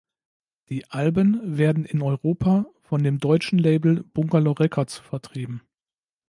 Die 0.69 0.89
Alben 0.89 1.59
werden 1.59 1.85
in 1.85 2.01
Europa 2.01 2.65
von 2.81 3.03
dem 3.03 3.19
deutschen 3.19 3.59
Label 3.59 4.03
Bungalow 4.15 4.53
Records 4.53 4.97
vertrieben. 4.97 5.61